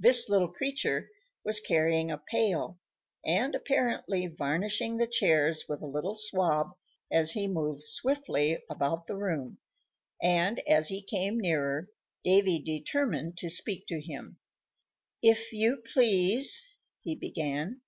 This 0.00 0.28
little 0.28 0.48
creature 0.52 1.08
was 1.44 1.60
carrying 1.60 2.10
a 2.10 2.18
pail, 2.18 2.80
and 3.24 3.54
apparently 3.54 4.26
varnishing 4.26 4.96
the 4.96 5.06
chairs 5.06 5.66
with 5.68 5.82
a 5.82 5.86
little 5.86 6.16
swab 6.16 6.70
as 7.12 7.30
he 7.30 7.46
moved 7.46 7.84
swiftly 7.84 8.58
about 8.68 9.06
the 9.06 9.14
room; 9.14 9.58
and, 10.20 10.58
as 10.66 10.88
he 10.88 11.00
came 11.00 11.38
nearer, 11.38 11.88
Davy 12.24 12.60
determined 12.60 13.36
to 13.38 13.48
speak 13.48 13.86
to 13.86 14.00
him. 14.00 14.40
"If 15.22 15.52
you 15.52 15.80
please," 15.94 16.66
he 17.02 17.14
began. 17.14 17.82